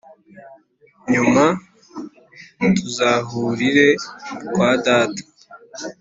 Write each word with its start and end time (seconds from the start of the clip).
nyuma! 1.11 1.45
tuzahurire 2.77 3.87
kwa 4.51 4.69
data 4.85 5.23